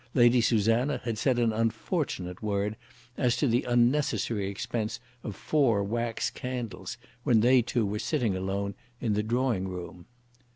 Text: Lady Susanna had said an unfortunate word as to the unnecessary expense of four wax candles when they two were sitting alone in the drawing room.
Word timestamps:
Lady 0.15 0.41
Susanna 0.41 0.99
had 1.03 1.15
said 1.15 1.37
an 1.37 1.53
unfortunate 1.53 2.41
word 2.41 2.75
as 3.17 3.37
to 3.37 3.47
the 3.47 3.61
unnecessary 3.65 4.49
expense 4.49 4.99
of 5.23 5.35
four 5.35 5.83
wax 5.83 6.31
candles 6.31 6.97
when 7.23 7.41
they 7.41 7.61
two 7.61 7.85
were 7.85 7.99
sitting 7.99 8.35
alone 8.35 8.73
in 8.99 9.13
the 9.13 9.21
drawing 9.21 9.67
room. 9.67 10.07